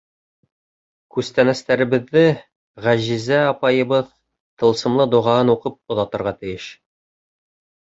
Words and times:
—Күстәнәстәребеҙҙе 1.17 2.23
Ғәжизә 2.87 3.43
апайыбыҙ 3.51 4.09
тылсымлы 4.63 5.09
доғаһын 5.15 5.55
уҡып 5.57 5.97
оҙатырға 5.97 6.37
тейеш! 6.43 6.69